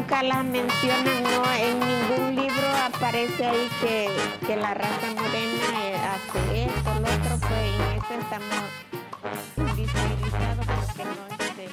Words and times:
nunca 0.00 0.22
las 0.22 0.44
mencionan, 0.44 1.22
no, 1.22 1.44
en 1.52 1.78
ningún 1.78 2.36
libro 2.36 2.66
aparece 2.82 3.44
ahí 3.44 3.68
que, 3.82 4.08
que 4.46 4.56
la 4.56 4.72
raza 4.72 5.06
morena 5.14 5.84
eh, 5.84 5.96
hace 5.96 6.64
esto, 6.64 6.94
lo 6.94 7.06
otro, 7.06 7.38
pues 7.38 7.52
en 7.52 7.80
eso 7.98 8.14
estamos 8.18 8.64
invisibilizados 9.58 10.66
porque 10.66 11.04
no 11.04 11.12
este, 11.38 11.68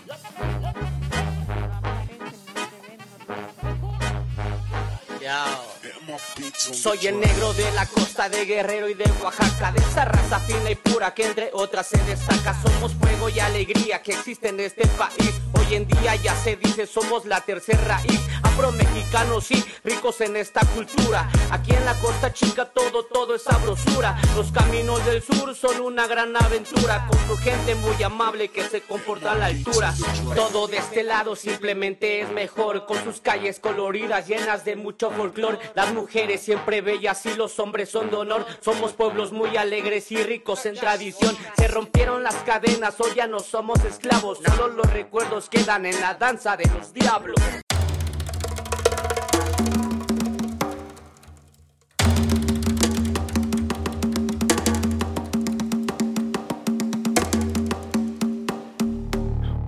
no 6.05 6.73
Soy 6.73 7.07
el 7.07 7.19
negro 7.19 7.53
de 7.53 7.71
la 7.71 7.85
costa 7.85 8.27
de 8.27 8.45
Guerrero 8.45 8.89
y 8.89 8.93
de 8.93 9.09
Oaxaca, 9.23 9.71
de 9.71 9.79
esa 9.79 10.03
raza 10.05 10.39
fina 10.41 10.69
y 10.69 10.75
pura 10.75 11.13
que 11.13 11.25
entre 11.25 11.49
otras 11.53 11.87
se 11.87 11.97
destaca. 12.03 12.53
Somos 12.61 12.93
fuego 12.93 13.29
y 13.29 13.39
alegría 13.39 14.01
que 14.01 14.13
existe 14.13 14.49
en 14.49 14.59
este 14.59 14.85
país. 14.87 15.46
Hoy 15.67 15.75
en 15.75 15.87
día 15.87 16.15
ya 16.15 16.33
se 16.33 16.55
dice 16.55 16.85
somos 16.87 17.25
la 17.25 17.41
tercera 17.41 17.81
raíz. 17.83 18.21
Afromexicanos 18.57 19.45
sí, 19.45 19.63
ricos 19.83 20.19
en 20.21 20.35
esta 20.35 20.61
cultura. 20.61 21.29
Aquí 21.51 21.75
en 21.75 21.85
la 21.85 21.93
costa 21.93 22.33
chica 22.33 22.65
todo, 22.65 23.05
todo 23.05 23.35
es 23.35 23.43
sabrosura. 23.43 24.19
Los 24.35 24.51
caminos 24.51 25.05
del 25.05 25.21
sur 25.21 25.53
son 25.53 25.79
una 25.81 26.07
gran 26.07 26.35
aventura. 26.35 27.07
Con 27.27 27.37
gente 27.37 27.75
muy 27.75 28.01
amable 28.01 28.47
que 28.47 28.63
se 28.63 28.81
comporta 28.81 29.33
a 29.33 29.35
la 29.35 29.45
altura. 29.45 29.93
Todo 30.33 30.67
de 30.67 30.77
este 30.77 31.03
lado 31.03 31.35
simplemente 31.35 32.21
es 32.21 32.31
mejor. 32.31 32.87
Con 32.87 33.03
sus 33.03 33.21
calles 33.21 33.59
coloridas 33.59 34.27
llenas 34.27 34.65
de 34.65 34.75
mucho 34.75 35.11
folclor. 35.11 35.59
Las 35.75 35.93
mujeres 35.93 36.41
siempre 36.41 36.81
bellas 36.81 37.27
y 37.27 37.35
los 37.35 37.59
hombres 37.59 37.89
son 37.89 38.09
de 38.09 38.15
honor. 38.15 38.43
Somos 38.61 38.93
pueblos 38.93 39.31
muy 39.31 39.55
alegres 39.55 40.11
y 40.11 40.17
ricos 40.23 40.65
en 40.65 40.73
tradición. 40.73 41.37
Se 41.57 41.67
rompieron 41.67 42.23
las 42.23 42.37
cadenas, 42.37 42.99
hoy 42.99 43.11
ya 43.15 43.27
no 43.27 43.39
somos 43.39 43.85
esclavos. 43.85 44.39
Solo 44.43 44.69
los 44.69 44.91
recuerdos 44.91 45.47
quedan 45.47 45.85
en 45.85 46.01
la 46.01 46.15
danza 46.15 46.57
de 46.57 46.65
los 46.75 46.91
diablos. 46.91 47.37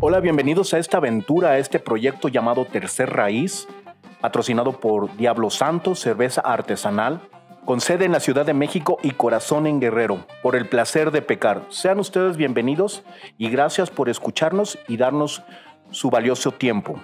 Hola, 0.10 0.22
bienvenidos 0.22 0.74
a 0.74 0.80
esta 0.80 0.98
aventura, 0.98 1.52
a 1.52 1.58
este 1.60 1.78
proyecto 1.78 2.30
llamado 2.30 2.66
Tercer 2.66 3.12
Raíz, 3.12 3.68
patrocinado 4.20 4.72
por 4.72 5.16
Diablo 5.18 5.52
Santo, 5.52 5.94
cerveza 5.94 6.42
artesanal, 6.42 7.22
con 7.64 7.80
sede 7.80 8.06
en 8.06 8.14
la 8.14 8.20
Ciudad 8.20 8.44
de 8.44 8.56
México 8.56 8.98
y 9.04 9.12
corazón 9.12 9.68
en 9.68 9.80
Guerrero, 9.80 10.26
por 10.42 10.56
el 10.56 10.68
placer 10.68 11.12
de 11.12 11.22
pecar. 11.22 11.62
Sean 11.70 12.00
ustedes 12.00 12.38
bienvenidos 12.38 13.04
y 13.38 13.52
gracias 13.52 13.92
por 13.92 14.10
escucharnos 14.10 14.80
y 14.88 14.98
darnos 14.98 15.44
su 15.92 16.10
valioso 16.10 16.54
tiempo. 16.54 17.00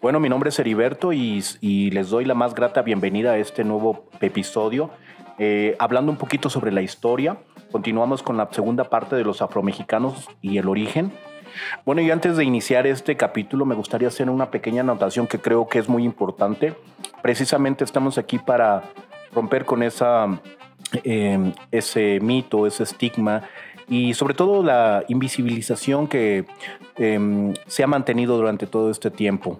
Bueno, 0.00 0.20
mi 0.20 0.30
nombre 0.30 0.48
es 0.48 0.58
Heriberto 0.58 1.12
y, 1.12 1.90
les 1.90 2.08
doy 2.08 2.24
la 2.24 2.34
más 2.34 2.54
grata 2.54 2.80
bienvenida 2.80 3.32
a 3.32 3.36
este 3.36 3.62
nuevo 3.62 4.06
episodio, 4.22 4.88
eh, 5.38 5.76
hablando 5.78 6.10
un 6.10 6.16
poquito 6.16 6.48
sobre 6.48 6.72
la 6.72 6.80
historia. 6.80 7.36
Continuamos 7.70 8.22
con 8.22 8.38
la 8.38 8.48
segunda 8.50 8.84
parte 8.84 9.16
de 9.16 9.24
los 9.24 9.42
afromexicanos 9.42 10.30
y 10.40 10.56
el 10.56 10.66
origen. 10.66 11.12
Bueno, 11.84 12.00
y 12.02 12.10
antes 12.10 12.36
de 12.36 12.44
iniciar 12.44 12.86
este 12.86 13.16
capítulo, 13.16 13.64
me 13.64 13.74
gustaría 13.74 14.08
hacer 14.08 14.28
una 14.30 14.50
pequeña 14.50 14.80
anotación 14.82 15.26
que 15.26 15.38
creo 15.38 15.68
que 15.68 15.78
es 15.78 15.88
muy 15.88 16.04
importante. 16.04 16.74
Precisamente 17.22 17.84
estamos 17.84 18.18
aquí 18.18 18.38
para 18.38 18.82
romper 19.32 19.64
con 19.64 19.82
esa, 19.82 20.26
eh, 21.04 21.52
ese 21.70 22.18
mito, 22.20 22.66
ese 22.66 22.82
estigma 22.82 23.42
y 23.88 24.14
sobre 24.14 24.34
todo 24.34 24.62
la 24.62 25.04
invisibilización 25.08 26.06
que 26.06 26.44
eh, 26.96 27.54
se 27.66 27.82
ha 27.82 27.86
mantenido 27.88 28.36
durante 28.36 28.66
todo 28.66 28.90
este 28.90 29.10
tiempo. 29.10 29.58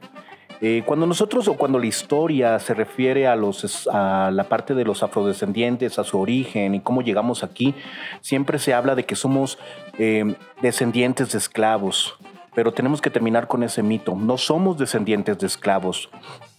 Eh, 0.62 0.82
cuando 0.84 1.06
nosotros 1.06 1.48
o 1.48 1.54
cuando 1.54 1.78
la 1.78 1.86
historia 1.86 2.58
se 2.58 2.74
refiere 2.74 3.26
a, 3.26 3.34
los, 3.34 3.88
a 3.90 4.30
la 4.30 4.44
parte 4.44 4.74
de 4.74 4.84
los 4.84 5.02
afrodescendientes, 5.02 5.98
a 5.98 6.04
su 6.04 6.18
origen 6.18 6.74
y 6.74 6.80
cómo 6.80 7.00
llegamos 7.00 7.42
aquí, 7.42 7.74
siempre 8.20 8.58
se 8.58 8.74
habla 8.74 8.94
de 8.94 9.04
que 9.04 9.16
somos 9.16 9.58
eh, 9.98 10.34
descendientes 10.60 11.32
de 11.32 11.38
esclavos. 11.38 12.18
Pero 12.54 12.72
tenemos 12.72 13.00
que 13.00 13.10
terminar 13.10 13.46
con 13.46 13.62
ese 13.62 13.82
mito. 13.82 14.14
No 14.14 14.38
somos 14.38 14.76
descendientes 14.78 15.38
de 15.38 15.46
esclavos. 15.46 16.10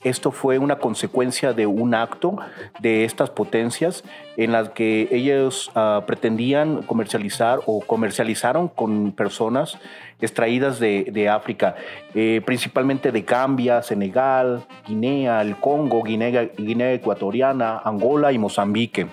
Esto 0.03 0.31
fue 0.31 0.57
una 0.57 0.78
consecuencia 0.78 1.53
de 1.53 1.68
un 1.68 1.94
acto 1.94 2.38
de 2.79 3.06
estas 3.06 3.29
potencias 3.29 4.03
en 4.35 4.52
las 4.52 4.69
que 4.69 5.07
ellos 5.12 5.69
ah, 5.75 6.03
pretendían 6.07 6.81
comercializar 6.84 7.59
o 7.68 7.81
comercializaron 7.81 8.68
con 8.68 9.12
personas 9.12 9.78
extraídas 10.19 10.79
de, 10.79 11.29
África, 11.29 11.75
eh, 12.13 12.41
principalmente 12.46 13.12
de 13.12 13.22
Gambia, 13.22 13.81
Senegal, 13.81 14.66
Guinea, 14.88 15.41
el 15.41 15.56
Congo, 15.58 16.03
Guinea, 16.03 16.50
Guinea 16.58 16.94
Ecuatoriana, 16.94 17.79
Angola 17.84 18.31
y 18.31 18.38
Mozambique. 18.38 19.08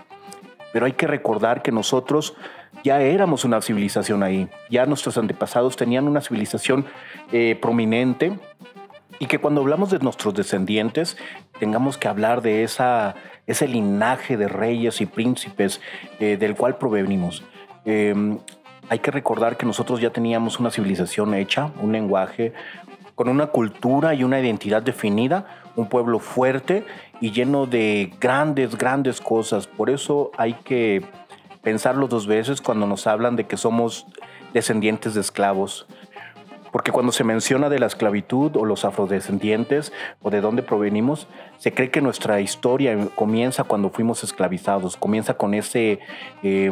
Pero 0.72 0.86
hay 0.86 0.92
que 0.92 1.06
recordar 1.06 1.62
que 1.62 1.72
nosotros 1.72 2.34
ya 2.84 3.00
éramos 3.00 3.44
una 3.44 3.60
civilización 3.60 4.22
ahí, 4.22 4.48
ya 4.70 4.86
nuestros 4.86 5.18
antepasados 5.18 5.76
tenían 5.76 6.06
una 6.06 6.20
civilización 6.20 6.86
eh, 7.32 7.58
prominente 7.60 8.38
y 9.18 9.26
que 9.26 9.38
cuando 9.38 9.60
hablamos 9.60 9.90
de 9.90 9.98
nuestros 9.98 10.34
descendientes 10.34 11.16
tengamos 11.58 11.98
que 11.98 12.08
hablar 12.08 12.42
de 12.42 12.62
esa, 12.62 13.14
ese 13.46 13.66
linaje 13.66 14.36
de 14.36 14.48
reyes 14.48 15.00
y 15.00 15.06
príncipes 15.06 15.80
eh, 16.20 16.36
del 16.36 16.54
cual 16.54 16.78
provenimos. 16.78 17.42
Eh, 17.84 18.14
hay 18.88 18.98
que 19.00 19.10
recordar 19.10 19.56
que 19.56 19.66
nosotros 19.66 20.00
ya 20.00 20.10
teníamos 20.10 20.58
una 20.58 20.70
civilización 20.70 21.34
hecha, 21.34 21.70
un 21.82 21.92
lenguaje, 21.92 22.52
con 23.14 23.28
una 23.28 23.48
cultura 23.48 24.14
y 24.14 24.24
una 24.24 24.40
identidad 24.40 24.80
definida, 24.82 25.46
un 25.76 25.88
pueblo 25.88 26.20
fuerte 26.20 26.84
y 27.20 27.32
lleno 27.32 27.66
de 27.66 28.12
grandes, 28.20 28.76
grandes 28.76 29.20
cosas. 29.20 29.66
Por 29.66 29.90
eso 29.90 30.30
hay 30.36 30.54
que 30.54 31.02
pensarlo 31.62 32.08
dos 32.08 32.26
veces 32.26 32.60
cuando 32.60 32.86
nos 32.86 33.06
hablan 33.06 33.36
de 33.36 33.46
que 33.46 33.56
somos 33.56 34.06
descendientes 34.52 35.14
de 35.14 35.20
esclavos. 35.20 35.86
Porque 36.72 36.92
cuando 36.92 37.12
se 37.12 37.24
menciona 37.24 37.70
de 37.70 37.78
la 37.78 37.86
esclavitud 37.86 38.54
o 38.56 38.64
los 38.64 38.84
afrodescendientes 38.84 39.92
o 40.20 40.30
de 40.30 40.42
dónde 40.42 40.62
provenimos, 40.62 41.26
se 41.56 41.72
cree 41.72 41.90
que 41.90 42.02
nuestra 42.02 42.40
historia 42.40 43.08
comienza 43.14 43.64
cuando 43.64 43.88
fuimos 43.88 44.22
esclavizados, 44.22 44.96
comienza 44.96 45.34
con 45.34 45.54
ese, 45.54 46.00
eh, 46.42 46.70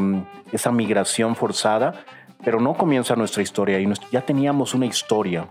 esa 0.52 0.70
migración 0.70 1.34
forzada, 1.34 2.04
pero 2.44 2.60
no 2.60 2.74
comienza 2.74 3.16
nuestra 3.16 3.42
historia 3.42 3.80
y 3.80 3.88
ya 4.12 4.20
teníamos 4.20 4.74
una 4.74 4.84
historia 4.84 5.48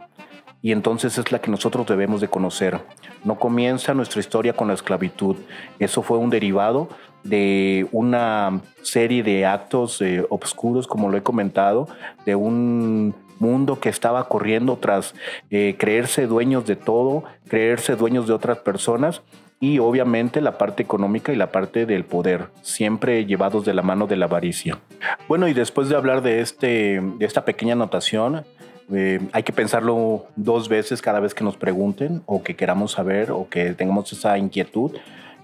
y 0.65 0.71
entonces 0.71 1.15
es 1.19 1.31
la 1.31 1.37
que 1.37 1.51
nosotros 1.51 1.85
debemos 1.85 2.21
de 2.21 2.27
conocer. 2.27 2.79
No 3.23 3.37
comienza 3.37 3.93
nuestra 3.93 4.19
historia 4.19 4.53
con 4.53 4.67
la 4.67 4.73
esclavitud, 4.73 5.35
eso 5.77 6.01
fue 6.01 6.17
un 6.17 6.31
derivado 6.31 6.89
de 7.23 7.87
una 7.91 8.61
serie 8.81 9.21
de 9.21 9.45
actos 9.45 10.01
eh, 10.01 10.25
obscuros, 10.27 10.87
como 10.87 11.07
lo 11.07 11.17
he 11.17 11.21
comentado, 11.21 11.87
de 12.25 12.33
un 12.33 13.13
mundo 13.37 13.79
que 13.79 13.89
estaba 13.89 14.27
corriendo 14.27 14.77
tras 14.77 15.13
eh, 15.51 15.75
creerse 15.77 16.25
dueños 16.25 16.65
de 16.65 16.75
todo, 16.75 17.25
creerse 17.47 17.95
dueños 17.95 18.25
de 18.25 18.33
otras 18.33 18.57
personas 18.57 19.21
y 19.59 19.77
obviamente 19.77 20.41
la 20.41 20.57
parte 20.57 20.81
económica 20.81 21.31
y 21.31 21.35
la 21.35 21.51
parte 21.51 21.85
del 21.85 22.05
poder, 22.05 22.47
siempre 22.63 23.25
llevados 23.25 23.65
de 23.65 23.75
la 23.75 23.83
mano 23.83 24.07
de 24.07 24.15
la 24.15 24.25
avaricia. 24.25 24.79
Bueno, 25.27 25.47
y 25.47 25.53
después 25.53 25.89
de 25.89 25.95
hablar 25.95 26.23
de, 26.23 26.41
este, 26.41 27.01
de 27.01 27.25
esta 27.25 27.45
pequeña 27.45 27.73
anotación, 27.73 28.45
eh, 28.93 29.19
hay 29.31 29.43
que 29.43 29.51
pensarlo 29.51 30.27
dos 30.35 30.69
veces 30.69 31.01
cada 31.01 31.19
vez 31.19 31.33
que 31.33 31.43
nos 31.43 31.57
pregunten 31.57 32.21
o 32.25 32.43
que 32.43 32.55
queramos 32.55 32.91
saber 32.91 33.31
o 33.31 33.47
que 33.49 33.73
tengamos 33.73 34.11
esa 34.11 34.37
inquietud 34.37 34.91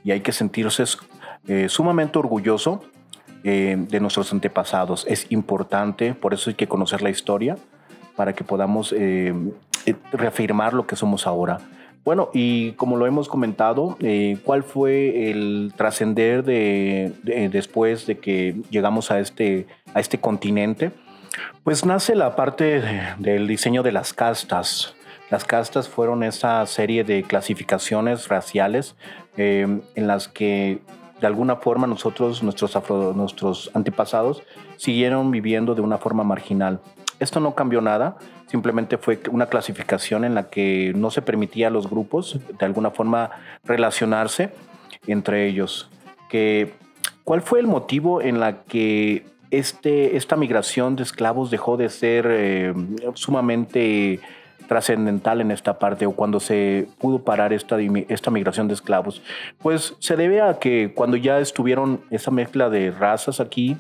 y 0.04 0.12
hay 0.12 0.22
que 0.22 0.32
sentirse 0.32 0.84
eh, 1.48 1.68
sumamente 1.68 2.20
orgulloso 2.20 2.84
eh, 3.44 3.78
de 3.80 4.00
nuestros 4.00 4.32
antepasados. 4.32 5.06
Es 5.08 5.26
importante, 5.32 6.14
por 6.14 6.34
eso 6.34 6.52
hay 6.52 6.56
que 6.56 6.68
conocer 6.68 7.02
la 7.02 7.10
historia 7.10 7.58
para 8.16 8.34
que 8.34 8.44
podamos 8.44 8.94
reafirmar 10.12 10.74
lo 10.74 10.86
que 10.86 10.96
somos 10.96 11.26
ahora. 11.26 11.60
Bueno, 12.04 12.30
y 12.34 12.74
como 12.74 12.98
lo 12.98 13.08
hemos 13.08 13.30
comentado, 13.30 13.98
¿cuál 14.44 14.64
fue 14.64 15.32
el 15.32 15.74
trascender 15.76 16.44
de, 16.44 17.14
después 17.52 18.06
de 18.06 18.20
que 18.20 18.62
llegamos 18.70 19.10
a 19.10 19.20
este, 19.20 19.66
a 19.96 20.00
este 20.02 20.20
continente? 20.20 20.92
Pues 21.64 21.86
nace 21.86 22.16
la 22.16 22.36
parte 22.36 22.82
del 23.20 23.48
diseño 23.48 23.84
de 23.84 23.92
las 23.92 24.14
castas. 24.14 24.96
Las 25.30 25.46
castas 25.46 25.88
fueron 25.88 26.24
esa 26.24 26.66
serie 26.66 27.04
de 27.04 27.24
clasificaciones 27.24 28.28
raciales 28.28 28.96
eh, 29.38 29.82
en 29.96 30.08
las 30.08 30.28
que 30.28 30.82
de 31.22 31.28
alguna 31.28 31.58
forma 31.58 31.88
nosotros, 31.88 32.44
nuestros, 32.44 33.72
antepasados, 33.74 34.44
siguieron 34.78 35.32
viviendo 35.32 35.76
de 35.76 35.82
una 35.82 36.00
forma 36.00 36.24
marginal. 36.24 36.82
Esto 37.20 37.40
no 37.40 37.54
cambió 37.54 37.80
nada, 37.80 38.18
simplemente 38.48 38.98
fue 38.98 39.22
una 39.30 39.46
clasificación 39.46 40.26
en 40.26 40.34
la 40.34 40.50
que 40.50 40.92
no 40.96 41.12
se 41.12 41.22
permitía 41.22 41.68
a 41.68 41.70
los 41.70 41.88
grupos 41.88 42.40
de 42.58 42.66
alguna 42.66 42.90
forma 42.90 43.30
relacionarse 43.64 44.50
entre 45.06 45.48
ellos. 45.48 45.90
¿Cuál 47.24 47.42
fue 47.42 47.60
el 47.60 47.68
motivo 47.68 48.22
en 48.22 48.40
la 48.40 48.64
que 48.64 49.31
este, 49.52 50.18
esta 50.18 50.36
migración 50.36 50.96
de 50.96 51.04
esclavos 51.04 51.52
dejó 51.52 51.78
de 51.78 51.90
ser 51.90 52.28
eh, 52.30 52.74
sumamente 53.14 54.20
trascendental 54.68 55.42
en 55.42 55.52
esta 55.52 55.78
parte 55.78 56.06
o 56.06 56.14
cuando 56.14 56.40
se 56.40 56.88
pudo 56.98 57.20
parar 57.20 57.52
esta, 57.52 57.78
esta 58.08 58.32
migración 58.32 58.70
de 58.70 58.74
esclavos? 58.74 59.22
Pues 59.60 59.96
se 60.00 60.16
debe 60.16 60.42
a 60.42 60.60
que 60.60 60.94
cuando 60.96 61.18
ya 61.18 61.40
estuvieron 61.40 62.00
esa 62.10 62.32
mezcla 62.32 62.70
de 62.70 62.92
razas 62.92 63.40
aquí, 63.42 63.78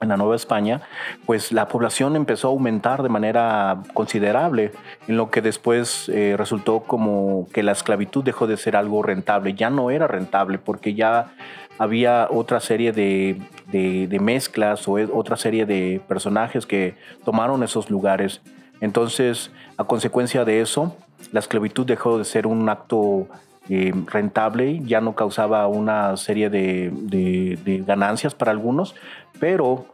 en 0.00 0.08
la 0.08 0.16
Nueva 0.16 0.34
España, 0.34 0.80
pues 1.26 1.52
la 1.52 1.68
población 1.68 2.16
empezó 2.16 2.48
a 2.48 2.50
aumentar 2.52 3.02
de 3.02 3.10
manera 3.10 3.82
considerable, 3.92 4.72
en 5.06 5.16
lo 5.18 5.30
que 5.30 5.42
después 5.42 6.08
eh, 6.08 6.36
resultó 6.38 6.84
como 6.84 7.46
que 7.52 7.62
la 7.62 7.72
esclavitud 7.72 8.24
dejó 8.24 8.46
de 8.46 8.56
ser 8.56 8.76
algo 8.76 9.02
rentable, 9.02 9.52
ya 9.52 9.68
no 9.68 9.90
era 9.90 10.06
rentable 10.06 10.58
porque 10.58 10.94
ya 10.94 11.34
había 11.80 12.28
otra 12.30 12.60
serie 12.60 12.92
de, 12.92 13.40
de, 13.72 14.20
mezclas 14.20 14.86
o 14.86 14.98
otra 15.14 15.38
serie 15.38 15.64
de 15.64 15.98
personajes 16.06 16.66
que 16.66 16.94
tomaron 17.24 17.62
esos 17.62 17.88
lugares. 17.88 18.42
Entonces, 18.82 19.50
a 19.78 19.84
consecuencia 19.84 20.44
de 20.44 20.60
eso, 20.60 20.94
la 21.32 21.40
esclavitud 21.40 21.86
dejó 21.86 22.18
de 22.18 22.26
ser 22.26 22.46
un 22.46 22.68
acto 22.68 23.28
eh, 23.70 23.94
rentable, 24.08 24.82
ya 24.84 25.00
no 25.00 25.14
causaba 25.14 25.66
una 25.68 26.18
serie 26.18 26.50
de, 26.50 26.90
de, 26.92 27.82
ganancias 27.86 28.34
para 28.34 28.50
algunos, 28.50 28.94
pero 29.38 29.86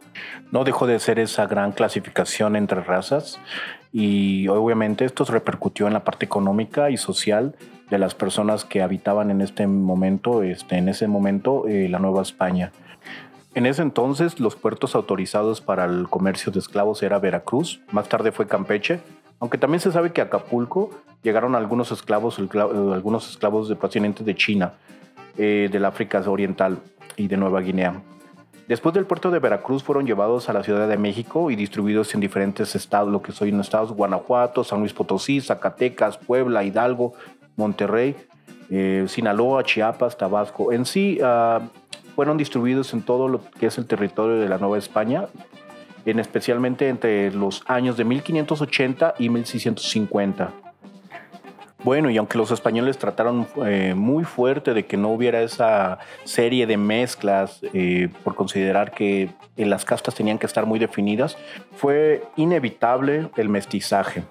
no 0.51 0.65
dejó 0.65 0.87
de 0.87 0.99
ser 0.99 1.19
esa 1.19 1.47
gran 1.47 1.71
clasificación 1.71 2.57
entre 2.57 2.81
razas 2.81 3.39
y 3.93 4.49
obviamente 4.49 5.05
esto 5.05 5.23
repercutió 5.23 5.87
en 5.87 5.93
la 5.93 6.03
parte 6.03 6.25
económica 6.25 6.89
y 6.89 6.97
social 6.97 7.55
de 7.89 7.97
las 7.97 8.15
personas 8.15 8.65
que 8.65 8.81
habitaban 8.81 9.31
en 9.31 9.41
este 9.41 9.67
momento, 9.67 10.43
este, 10.43 10.77
en 10.77 10.89
ese 10.89 11.07
momento 11.07 11.67
eh, 11.67 11.87
la 11.89 11.99
Nueva 11.99 12.21
España. 12.21 12.71
En 13.55 13.65
ese 13.65 13.81
entonces 13.81 14.39
los 14.39 14.55
puertos 14.55 14.93
autorizados 14.93 15.61
para 15.61 15.85
el 15.85 16.07
comercio 16.09 16.51
de 16.51 16.59
esclavos 16.59 17.01
era 17.01 17.17
Veracruz, 17.19 17.81
más 17.91 18.07
tarde 18.07 18.31
fue 18.31 18.47
Campeche, 18.47 18.99
aunque 19.39 19.57
también 19.57 19.79
se 19.79 19.91
sabe 19.91 20.11
que 20.11 20.21
a 20.21 20.25
Acapulco 20.25 20.91
llegaron 21.23 21.55
algunos 21.55 21.91
esclavos, 21.91 22.39
eh, 22.39 22.47
algunos 22.93 23.29
esclavos 23.29 23.69
de 23.69 23.75
procedentes 23.75 24.25
de 24.25 24.35
China, 24.35 24.73
eh, 25.37 25.69
del 25.71 25.85
África 25.85 26.21
Oriental 26.27 26.79
y 27.15 27.27
de 27.27 27.37
Nueva 27.37 27.61
Guinea. 27.61 28.01
Después 28.67 28.93
del 28.93 29.05
puerto 29.05 29.31
de 29.31 29.39
Veracruz 29.39 29.81
fueron 29.81 30.05
llevados 30.05 30.49
a 30.49 30.53
la 30.53 30.61
Ciudad 30.61 30.89
de 30.89 30.97
México 30.97 31.49
y 31.49 31.55
distribuidos 31.55 32.13
en 32.13 32.19
diferentes 32.19 32.75
estados, 32.75 33.09
lo 33.09 33.21
que 33.21 33.31
soy 33.31 33.49
en 33.49 33.61
estados 33.61 33.93
Guanajuato, 33.93 34.65
San 34.65 34.81
Luis 34.81 34.91
Potosí, 34.91 35.39
Zacatecas, 35.39 36.17
Puebla, 36.17 36.65
Hidalgo, 36.65 37.13
Monterrey, 37.57 38.15
eh, 38.69 39.05
Sinaloa, 39.07 39.63
Chiapas, 39.63 40.17
Tabasco. 40.17 40.71
En 40.71 40.85
sí, 40.85 41.19
ah, 41.21 41.61
fueron 42.15 42.37
distribuidos 42.37 42.93
en 42.93 43.01
todo 43.01 43.27
lo 43.27 43.41
que 43.59 43.67
es 43.67 43.77
el 43.77 43.85
territorio 43.85 44.37
de 44.37 44.47
la 44.47 44.57
Nueva 44.57 44.77
España, 44.77 45.27
en 46.05 46.19
especialmente 46.19 46.87
entre 46.87 47.31
los 47.31 47.63
años 47.67 47.97
de 47.97 48.05
1580 48.05 49.15
y 49.19 49.29
1650. 49.29 50.51
Bueno, 51.83 52.09
y 52.09 52.17
aunque 52.17 52.37
los 52.37 52.51
españoles 52.51 52.97
trataron 52.97 53.47
eh, 53.65 53.93
muy 53.95 54.23
fuerte 54.23 54.73
de 54.73 54.85
que 54.85 54.97
no 54.97 55.09
hubiera 55.09 55.41
esa 55.41 55.99
serie 56.23 56.65
de 56.65 56.75
mezclas 56.75 57.61
eh, 57.73 58.09
por 58.23 58.35
considerar 58.35 58.91
que 58.91 59.29
las 59.55 59.85
castas 59.85 60.15
tenían 60.15 60.39
que 60.39 60.47
estar 60.47 60.65
muy 60.65 60.79
definidas, 60.79 61.37
fue 61.75 62.23
inevitable 62.35 63.29
el 63.37 63.47
mestizaje, 63.47 64.23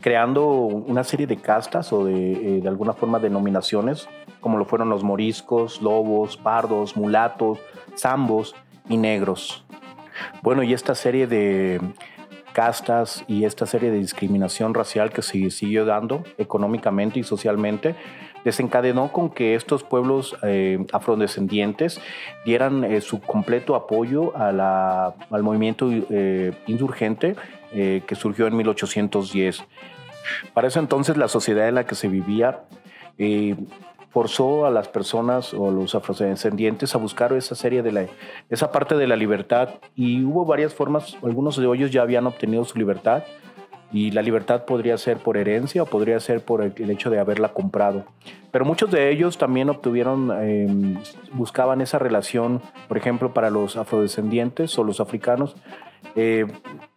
creando 0.00 0.46
una 0.46 1.04
serie 1.04 1.26
de 1.26 1.36
castas 1.36 1.92
o 1.92 2.04
de, 2.04 2.32
eh, 2.32 2.60
de 2.60 2.68
alguna 2.68 2.92
forma 2.92 3.18
denominaciones, 3.18 4.08
como 4.40 4.58
lo 4.58 4.64
fueron 4.64 4.88
los 4.88 5.02
moriscos, 5.02 5.82
lobos, 5.82 6.36
pardos, 6.36 6.96
mulatos, 6.96 7.58
zambos 7.96 8.54
y 8.88 8.96
negros. 8.96 9.64
Bueno, 10.42 10.62
y 10.62 10.72
esta 10.72 10.94
serie 10.94 11.26
de 11.26 11.80
castas 12.52 13.24
y 13.28 13.44
esta 13.44 13.66
serie 13.66 13.90
de 13.90 13.98
discriminación 13.98 14.74
racial 14.74 15.10
que 15.10 15.22
se 15.22 15.50
siguió 15.50 15.84
dando 15.84 16.24
económicamente 16.38 17.20
y 17.20 17.22
socialmente 17.22 17.94
desencadenó 18.44 19.12
con 19.12 19.30
que 19.30 19.54
estos 19.54 19.82
pueblos 19.82 20.36
eh, 20.42 20.84
afrodescendientes 20.92 22.00
dieran 22.44 22.84
eh, 22.84 23.00
su 23.00 23.20
completo 23.20 23.74
apoyo 23.74 24.36
al 24.36 25.42
movimiento 25.42 25.90
eh, 25.90 26.52
insurgente 26.66 27.36
que 27.70 28.14
surgió 28.14 28.46
en 28.46 28.56
1810. 28.56 29.62
Para 30.54 30.68
ese 30.68 30.78
entonces 30.78 31.18
la 31.18 31.28
sociedad 31.28 31.68
en 31.68 31.74
la 31.74 31.84
que 31.84 31.94
se 31.94 32.08
vivía 32.08 32.60
forzó 34.10 34.66
a 34.66 34.70
las 34.70 34.88
personas 34.88 35.52
o 35.54 35.70
los 35.70 35.94
afrodescendientes 35.94 36.94
a 36.94 36.98
buscar 36.98 37.32
esa 37.32 37.54
serie 37.54 37.82
de 37.82 37.92
la, 37.92 38.06
esa 38.48 38.72
parte 38.72 38.96
de 38.96 39.06
la 39.06 39.16
libertad 39.16 39.70
y 39.94 40.24
hubo 40.24 40.44
varias 40.44 40.74
formas, 40.74 41.16
algunos 41.22 41.56
de 41.56 41.66
ellos 41.66 41.90
ya 41.90 42.02
habían 42.02 42.26
obtenido 42.26 42.64
su 42.64 42.78
libertad 42.78 43.24
y 43.92 44.10
la 44.10 44.22
libertad 44.22 44.64
podría 44.64 44.98
ser 44.98 45.18
por 45.18 45.36
herencia 45.36 45.82
o 45.82 45.86
podría 45.86 46.20
ser 46.20 46.44
por 46.44 46.62
el, 46.62 46.90
hecho 46.90 47.10
de 47.10 47.18
haberla 47.18 47.50
comprado. 47.50 48.04
Pero 48.50 48.64
muchos 48.64 48.90
de 48.90 49.10
ellos 49.10 49.38
también 49.38 49.70
obtuvieron, 49.70 50.30
em, 50.42 50.98
buscaban 51.32 51.80
esa 51.80 51.98
relación, 51.98 52.60
por 52.86 52.98
ejemplo, 52.98 53.32
para 53.32 53.50
los 53.50 53.76
afrodescendientes 53.76 54.78
o 54.78 54.84
los 54.84 55.00
africanos, 55.00 55.56
eh, 56.16 56.46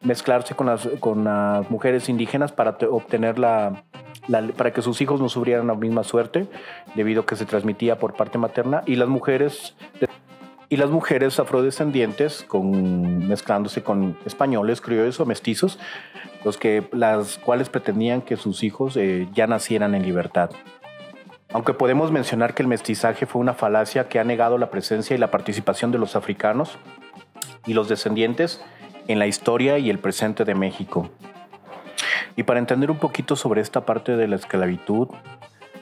mezclarse 0.02 0.54
con 0.56 0.68
las, 0.68 0.88
con 1.00 1.24
las 1.24 1.70
mujeres 1.70 2.10
indígenas 2.10 2.52
para 2.52 2.78
obtener 2.90 3.40
la, 3.40 3.84
para 4.58 4.72
que 4.72 4.82
sus 4.82 5.02
hijos 5.02 5.20
no 5.20 5.30
sufrieran 5.30 5.68
la 5.68 5.76
misma 5.76 6.04
suerte, 6.04 6.48
debido 6.96 7.22
a 7.22 7.26
que 7.26 7.36
se 7.36 7.46
transmitía 7.46 7.98
por 7.98 8.14
parte 8.14 8.38
materna, 8.38 8.84
y 8.86 8.96
las 8.96 9.10
mujeres 9.10 9.76
y 10.72 10.78
las 10.78 10.90
mujeres 10.90 11.38
afrodescendientes 11.38 12.46
con, 12.48 13.28
mezclándose 13.28 13.84
con 13.84 14.18
españoles, 14.26 14.80
criollos 14.80 15.20
o 15.20 15.26
mestizos, 15.26 15.78
los 16.46 16.58
que, 16.58 16.88
las 16.94 17.38
cuales 17.40 17.68
pretendían 17.68 18.22
que 18.22 18.38
sus 18.38 18.64
hijos 18.64 18.96
eh, 18.96 19.28
ya 19.34 19.48
nacieran 19.48 19.96
en 19.96 20.04
libertad. 20.04 20.50
Aunque 21.52 21.74
podemos 21.74 22.14
mencionar 22.14 22.54
que 22.54 22.64
el 22.64 22.70
mestizaje 22.70 23.26
fue 23.26 23.42
una 23.42 23.54
falacia 23.54 24.08
que 24.08 24.20
ha 24.20 24.24
negado 24.24 24.58
la 24.58 24.72
presencia 24.72 25.14
y 25.14 25.20
la 25.20 25.30
participación 25.30 25.92
de 25.92 25.98
los 25.98 26.16
africanos 26.16 26.78
y 27.66 27.74
los 27.74 27.90
descendientes 27.90 28.64
en 29.10 29.20
la 29.20 29.28
historia 29.28 29.78
y 29.78 29.90
el 29.90 30.00
presente 30.00 30.46
de 30.46 30.56
México. 30.56 31.10
Y 32.36 32.44
para 32.44 32.60
entender 32.60 32.92
un 32.92 32.98
poquito 32.98 33.36
sobre 33.36 33.62
esta 33.62 33.86
parte 33.86 34.16
de 34.16 34.28
la 34.28 34.36
esclavitud, 34.36 35.10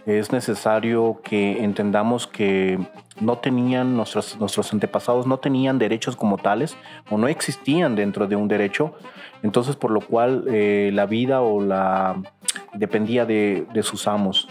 es 0.06 0.32
necesario 0.32 1.22
que 1.24 1.64
entendamos 1.64 2.26
que 2.26 2.80
no 3.20 3.38
tenían, 3.38 3.96
nuestros, 3.96 4.40
nuestros 4.40 4.72
antepasados 4.74 5.28
no 5.28 5.38
tenían 5.38 5.78
derechos 5.78 6.16
como 6.16 6.38
tales 6.38 6.78
o 7.10 7.18
no 7.18 7.28
existían 7.28 7.96
dentro 7.96 8.28
de 8.28 8.36
un 8.36 8.48
derecho, 8.48 8.94
entonces 9.44 9.76
por 9.76 9.92
lo 9.92 10.02
cual 10.02 10.46
eh, 10.48 10.90
la 10.94 11.06
vida 11.06 11.42
o 11.42 11.62
la 11.62 12.22
dependía 12.74 13.26
de, 13.26 13.68
sus 13.84 14.08
amos. 14.08 14.48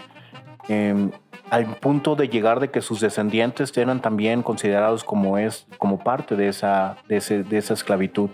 Em, 0.67 1.11
al 1.49 1.65
punto 1.77 2.15
de 2.15 2.29
llegar 2.29 2.59
de 2.59 2.69
que 2.69 2.81
sus 2.81 2.99
descendientes 2.99 3.75
eran 3.75 4.01
también 4.01 4.43
considerados 4.43 5.03
como, 5.03 5.39
es, 5.39 5.65
como 5.79 5.97
parte 5.99 6.35
de 6.35 6.47
esa, 6.47 6.97
de, 7.07 7.43
de 7.43 7.57
esa 7.57 7.73
esclavitud. 7.73 8.29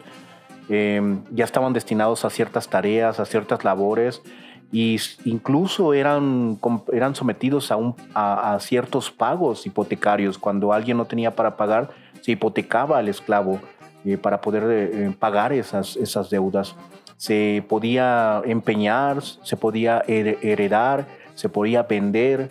Em, 0.67 1.23
ya 1.31 1.45
estaban 1.45 1.73
destinados 1.73 2.25
a 2.25 2.29
ciertas 2.29 2.67
tareas, 2.67 3.19
a 3.19 3.25
ciertas 3.25 3.63
labores, 3.63 4.21
y 4.71 4.99
incluso 5.25 5.93
eran, 5.93 6.59
eran 6.91 7.15
sometidos 7.15 7.71
a, 7.71 7.75
un, 7.75 7.95
a, 8.13 8.57
ciertos 8.59 9.11
pagos 9.11 9.65
hipotecarios. 9.65 10.37
Cuando 10.37 10.73
alguien 10.73 10.97
no 10.97 11.05
tenía 11.05 11.35
para 11.35 11.55
pagar, 11.55 11.91
se 12.21 12.31
hipotecaba 12.31 12.97
al 12.97 13.07
esclavo 13.07 13.59
eh, 14.03 14.17
para 14.17 14.41
poder 14.41 14.63
eh, 14.67 15.15
pagar 15.17 15.53
esas, 15.53 15.95
esas 15.95 16.29
deudas. 16.29 16.75
Se 17.15 17.63
podía 17.69 18.41
empeñar, 18.43 19.21
se 19.21 19.55
podía 19.55 20.03
heredar, 20.07 21.05
se 21.35 21.47
podía 21.47 21.83
vender. 21.83 22.49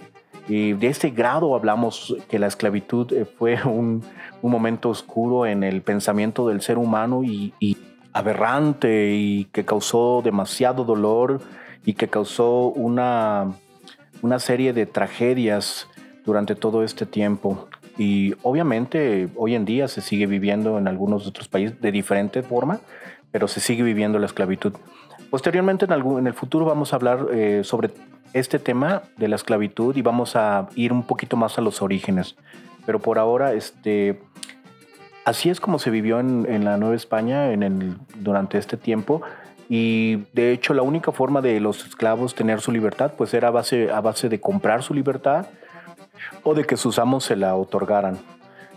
Y 0.48 0.74
de 0.74 0.86
ese 0.86 1.10
grado 1.10 1.54
hablamos 1.54 2.16
que 2.28 2.38
la 2.38 2.46
esclavitud 2.46 3.12
eh, 3.12 3.24
fue 3.24 3.58
un, 3.64 4.02
un 4.40 4.50
momento 4.50 4.88
oscuro 4.88 5.46
en 5.46 5.64
el 5.64 5.82
pensamiento 5.82 6.48
del 6.48 6.62
ser 6.62 6.78
humano 6.78 7.24
y, 7.24 7.52
y 7.58 7.76
aberrante 8.14 9.12
y 9.14 9.44
que 9.46 9.64
causó 9.64 10.22
demasiado 10.24 10.84
dolor 10.84 11.40
y 11.84 11.94
que 11.94 12.08
causó 12.08 12.68
una, 12.68 13.52
una 14.22 14.38
serie 14.38 14.72
de 14.72 14.86
tragedias 14.86 15.88
durante 16.24 16.54
todo 16.54 16.82
este 16.82 17.04
tiempo. 17.04 17.68
Y 17.98 18.34
obviamente 18.42 19.28
hoy 19.36 19.54
en 19.54 19.64
día 19.64 19.88
se 19.88 20.00
sigue 20.00 20.26
viviendo 20.26 20.78
en 20.78 20.88
algunos 20.88 21.26
otros 21.26 21.48
países 21.48 21.80
de 21.80 21.92
diferente 21.92 22.42
forma, 22.42 22.80
pero 23.30 23.48
se 23.48 23.60
sigue 23.60 23.82
viviendo 23.82 24.18
la 24.18 24.26
esclavitud. 24.26 24.72
Posteriormente, 25.30 25.84
en, 25.84 25.92
algún, 25.92 26.20
en 26.20 26.26
el 26.28 26.34
futuro, 26.34 26.64
vamos 26.64 26.92
a 26.92 26.96
hablar 26.96 27.26
eh, 27.32 27.62
sobre 27.64 27.90
este 28.32 28.58
tema 28.58 29.02
de 29.16 29.28
la 29.28 29.36
esclavitud 29.36 29.96
y 29.96 30.02
vamos 30.02 30.36
a 30.36 30.68
ir 30.76 30.92
un 30.92 31.02
poquito 31.02 31.36
más 31.36 31.58
a 31.58 31.60
los 31.60 31.82
orígenes. 31.82 32.36
Pero 32.86 33.00
por 33.00 33.18
ahora, 33.18 33.52
este, 33.52 34.20
así 35.24 35.50
es 35.50 35.60
como 35.60 35.78
se 35.78 35.90
vivió 35.90 36.20
en, 36.20 36.46
en 36.48 36.64
la 36.64 36.76
Nueva 36.76 36.94
España 36.94 37.52
en 37.52 37.62
el, 37.62 37.96
durante 38.16 38.58
este 38.58 38.76
tiempo. 38.76 39.22
Y 39.68 40.26
de 40.32 40.52
hecho 40.52 40.74
la 40.74 40.82
única 40.82 41.10
forma 41.12 41.40
de 41.40 41.58
los 41.60 41.86
esclavos 41.86 42.34
tener 42.34 42.60
su 42.60 42.70
libertad 42.70 43.12
pues 43.16 43.32
era 43.34 43.48
a 43.48 43.50
base, 43.50 43.90
a 43.90 44.00
base 44.00 44.28
de 44.28 44.40
comprar 44.40 44.82
su 44.82 44.92
libertad 44.92 45.46
o 46.42 46.54
de 46.54 46.64
que 46.64 46.76
sus 46.76 46.98
amos 46.98 47.24
se 47.24 47.36
la 47.36 47.56
otorgaran. 47.56 48.18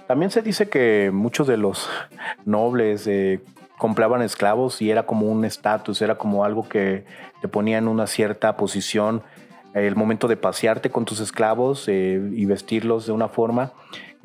También 0.08 0.32
se 0.32 0.42
dice 0.42 0.70
que 0.70 1.12
muchos 1.13 1.48
de 1.48 1.58
los 1.58 1.89
nobles 2.46 3.10
compraban 3.77 4.22
esclavos 4.22 4.82
y 4.82 4.89
era 4.89 5.06
como 5.06 5.27
un 5.27 5.46
estatus, 5.46 6.01
era 6.01 6.18
como 6.18 6.46
algo 6.46 6.68
que 6.68 7.06
te 7.42 7.48
ponía 7.48 7.77
en 7.77 7.88
una 7.88 8.08
cierta 8.08 8.56
posición. 8.58 9.22
El 9.74 9.96
momento 9.96 10.27
de 10.27 10.38
pasearte 10.38 10.89
con 10.89 11.06
tus 11.06 11.20
esclavos 11.20 11.88
eh, 11.88 12.20
y 12.34 12.46
vestirlos 12.46 13.06
de 13.06 13.12
una 13.12 13.27
forma 13.27 13.74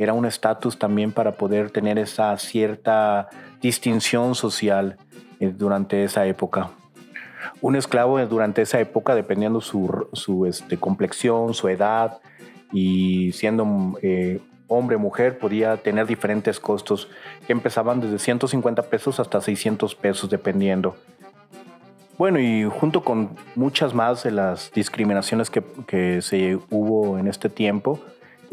era 0.02 0.12
un 0.12 0.26
estatus 0.26 0.78
también 0.78 1.12
para 1.12 1.32
poder 1.32 1.70
tener 1.70 1.98
esa 1.98 2.36
cierta 2.38 3.28
distinción 3.60 4.34
social 4.34 4.96
eh, 5.40 5.52
durante 5.56 6.04
esa 6.04 6.26
época. 6.26 6.70
Un 7.60 7.76
esclavo 7.76 8.18
eh, 8.18 8.26
durante 8.26 8.62
esa 8.62 8.80
época, 8.80 9.14
dependiendo 9.14 9.60
su, 9.60 10.08
su 10.12 10.46
este, 10.46 10.76
complexión, 10.76 11.54
su 11.54 11.68
edad 11.68 12.20
y 12.72 13.32
siendo 13.32 13.64
hombre, 14.68 14.96
mujer, 14.96 15.38
podía 15.38 15.76
tener 15.76 16.06
diferentes 16.06 16.58
costos 16.58 17.08
que 17.46 17.52
empezaban 17.52 18.00
desde 18.00 18.18
150 18.18 18.82
pesos 18.84 19.20
hasta 19.20 19.40
600 19.40 19.94
pesos, 19.94 20.30
dependiendo. 20.30 20.96
Bueno, 22.18 22.38
y 22.38 22.64
junto 22.64 23.02
con 23.02 23.36
muchas 23.54 23.94
más 23.94 24.22
de 24.22 24.30
las 24.30 24.70
discriminaciones 24.72 25.50
que, 25.50 25.62
que 25.86 26.22
se 26.22 26.58
hubo 26.70 27.18
en 27.18 27.26
este 27.26 27.48
tiempo, 27.48 28.00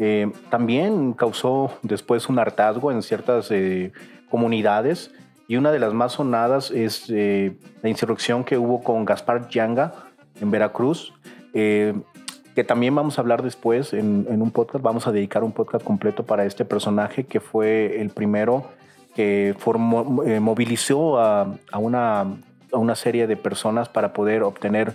eh, 0.02 0.32
también 0.48 1.12
causó 1.12 1.72
después 1.82 2.30
un 2.30 2.38
hartazgo 2.38 2.90
en 2.90 3.02
ciertas 3.02 3.50
eh, 3.50 3.92
comunidades 4.30 5.10
y 5.46 5.58
una 5.58 5.72
de 5.72 5.78
las 5.78 5.92
más 5.92 6.12
sonadas 6.12 6.70
es 6.70 7.04
eh, 7.10 7.58
la 7.82 7.90
insurrección 7.90 8.42
que 8.42 8.56
hubo 8.56 8.82
con 8.82 9.04
Gaspar 9.04 9.50
Yanga 9.50 9.92
en 10.40 10.50
Veracruz, 10.50 11.12
que 11.52 12.64
también 12.66 12.94
vamos 12.94 13.18
a 13.18 13.20
hablar 13.20 13.42
después 13.42 13.92
en, 13.92 14.26
un 14.26 14.50
podcast, 14.52 14.82
vamos 14.82 15.06
a 15.06 15.12
dedicar 15.12 15.44
un 15.44 15.52
podcast 15.52 15.84
completo 15.84 16.24
para 16.24 16.46
este 16.46 16.64
personaje 16.64 17.24
que 17.24 17.40
fue 17.40 18.00
el 18.00 18.08
primero 18.08 18.70
que 19.14 19.54
formó, 19.58 20.04
movilizó 20.04 21.20
a, 21.20 21.58
una, 21.74 22.20
a, 22.20 22.78
una, 22.78 22.94
serie 22.94 23.26
de 23.26 23.36
personas 23.36 23.90
para 23.90 24.14
poder 24.14 24.44
obtener 24.44 24.94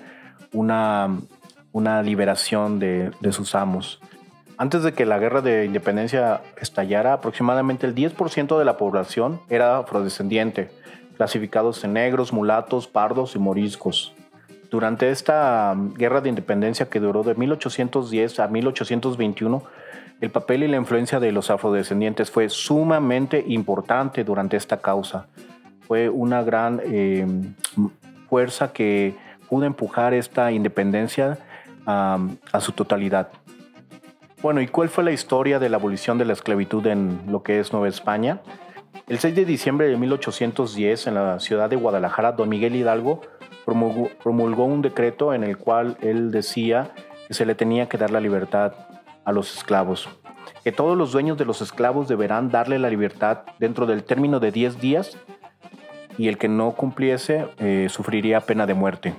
una, 0.52 1.20
una 1.74 2.02
liberación 2.02 2.80
de, 2.80 3.12
sus 3.32 3.54
amos. 3.54 4.00
Antes 4.58 4.84
de 4.84 4.94
que 4.94 5.06
la 5.06 5.20
guerra 5.20 5.42
de 5.42 5.66
independencia 5.66 6.42
estallara, 6.62 7.12
aproximadamente 7.12 7.88
el 7.88 7.94
10% 7.94 8.58
de 8.58 8.64
la 8.64 8.78
población 8.78 9.42
era 9.50 9.80
afrodescendiente, 9.80 10.70
clasificados 11.18 11.84
en 11.84 11.94
negros, 11.94 12.32
mulatos, 12.32 12.88
pardos 12.88 13.36
y 13.36 13.40
moriscos. 13.40 14.14
Durante 14.72 15.10
esta 15.10 15.74
um, 15.76 15.94
guerra 15.94 16.22
de 16.22 16.30
independencia 16.30 16.90
que 16.90 17.02
duró 17.02 17.24
de 17.24 17.36
1810 17.36 18.40
a 18.40 18.48
1821, 18.48 19.64
el 20.22 20.32
papel 20.32 20.64
y 20.64 20.68
la 20.70 20.78
influencia 20.78 21.20
de 21.20 21.34
los 21.34 21.50
afrodescendientes 21.50 22.32
fue 22.32 22.48
sumamente 22.48 23.44
importante 23.48 24.24
durante 24.24 24.56
esta 24.56 24.78
causa. 24.78 25.28
Fue 25.82 26.10
una 26.10 26.42
gran 26.44 26.82
em, 26.86 27.56
fuerza 28.30 28.72
que 28.72 29.16
pudo 29.50 29.66
empujar 29.66 30.14
esta 30.14 30.52
independencia 30.52 31.38
a 31.86 32.60
su 32.62 32.72
totalidad. 32.72 33.28
Bueno, 34.46 34.62
¿y 34.62 34.68
cuál 34.68 34.90
fue 34.90 35.04
la 35.04 35.12
historia 35.12 35.58
de 35.58 35.70
la 35.70 35.78
abolición 35.78 36.20
de 36.20 36.26
la 36.26 36.34
esclavitud 36.34 36.86
en 36.86 37.20
lo 37.28 37.42
que 37.42 37.60
es 37.60 37.74
Nueva 37.74 37.88
España? 37.88 38.42
El 39.08 39.18
6 39.18 39.34
de 39.34 39.44
diciembre 39.44 39.88
de 39.88 39.98
1810, 39.98 41.08
en 41.08 41.16
la 41.16 41.40
ciudad 41.40 41.68
de 41.68 41.76
Guadalajara, 41.76 42.34
don 42.34 42.48
Miguel 42.48 42.76
Hidalgo 42.76 43.22
promulgó, 43.66 44.66
un 44.66 44.84
decreto 44.84 45.34
en 45.34 45.44
el 45.44 45.58
cual 45.58 45.98
él 46.02 46.30
decía 46.30 46.92
que 47.28 47.34
se 47.34 47.48
le 47.48 47.56
tenía 47.56 47.90
que 47.90 47.98
dar 47.98 48.12
la 48.12 48.20
libertad 48.20 48.74
a 49.24 49.32
los 49.32 49.52
esclavos, 49.58 50.08
que 50.64 50.72
todos 50.72 50.96
los 50.96 51.12
dueños 51.12 51.40
de 51.40 51.46
los 51.46 51.64
esclavos 51.64 52.08
deberán 52.08 52.52
darle 52.52 52.78
la 52.78 52.92
libertad 52.92 53.46
dentro 53.58 53.88
del 53.88 54.04
término 54.04 54.40
de 54.40 54.52
10 54.52 54.80
días 54.80 55.18
y 56.20 56.28
el 56.28 56.38
que 56.38 56.50
no 56.50 56.74
cumpliese 56.74 57.48
eh, 57.58 57.88
sufriría 57.90 58.42
pena 58.42 58.68
de 58.68 58.76
muerte. 58.76 59.16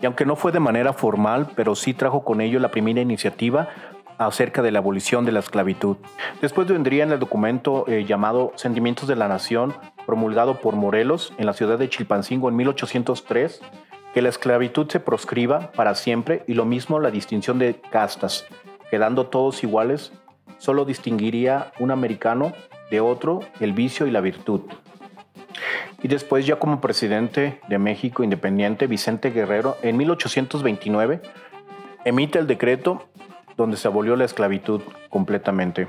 Y 0.00 0.06
aunque 0.06 0.24
no 0.24 0.36
fue 0.36 0.50
de 0.50 0.60
manera 0.60 0.92
formal, 0.92 1.48
pero 1.56 1.74
sí 1.74 1.92
trajo 1.92 2.24
con 2.24 2.40
ello 2.40 2.58
la 2.58 2.70
primera 2.70 3.00
iniciativa 3.00 3.68
acerca 4.26 4.60
de 4.62 4.70
la 4.70 4.80
abolición 4.80 5.24
de 5.24 5.32
la 5.32 5.40
esclavitud. 5.40 5.96
Después 6.42 6.68
vendría 6.68 7.04
en 7.04 7.12
el 7.12 7.18
documento 7.18 7.84
eh, 7.88 8.04
llamado 8.04 8.52
Sentimientos 8.56 9.08
de 9.08 9.16
la 9.16 9.28
Nación, 9.28 9.74
promulgado 10.06 10.60
por 10.60 10.76
Morelos 10.76 11.32
en 11.38 11.46
la 11.46 11.54
ciudad 11.54 11.78
de 11.78 11.88
Chilpancingo 11.88 12.48
en 12.48 12.56
1803, 12.56 13.60
que 14.12 14.22
la 14.22 14.28
esclavitud 14.28 14.88
se 14.90 15.00
proscriba 15.00 15.72
para 15.72 15.94
siempre 15.94 16.44
y 16.46 16.54
lo 16.54 16.66
mismo 16.66 17.00
la 17.00 17.10
distinción 17.10 17.58
de 17.58 17.80
castas, 17.90 18.46
quedando 18.90 19.26
todos 19.26 19.62
iguales, 19.62 20.12
solo 20.58 20.84
distinguiría 20.84 21.72
un 21.78 21.90
americano 21.90 22.52
de 22.90 23.00
otro 23.00 23.40
el 23.60 23.72
vicio 23.72 24.06
y 24.06 24.10
la 24.10 24.20
virtud. 24.20 24.62
Y 26.02 26.08
después 26.08 26.44
ya 26.44 26.56
como 26.56 26.80
presidente 26.80 27.60
de 27.68 27.78
México 27.78 28.22
independiente, 28.22 28.86
Vicente 28.86 29.30
Guerrero, 29.30 29.78
en 29.82 29.96
1829, 29.96 31.22
emite 32.04 32.38
el 32.38 32.46
decreto 32.46 33.09
donde 33.60 33.76
se 33.76 33.86
abolió 33.86 34.16
la 34.16 34.24
esclavitud 34.24 34.80
completamente. 35.10 35.86